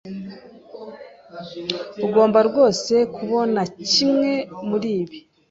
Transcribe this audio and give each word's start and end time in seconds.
Ugomba 2.05 2.39
rwose 2.49 2.93
kubona 3.15 3.61
kimwe 3.91 4.31
muribi. 4.67 5.17